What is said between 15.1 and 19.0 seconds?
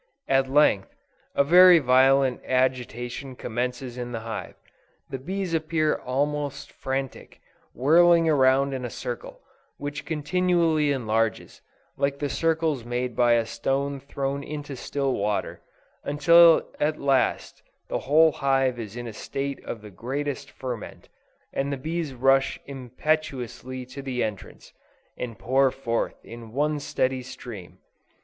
water, until at last the whole hive is